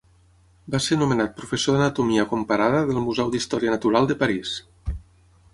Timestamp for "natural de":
3.77-4.21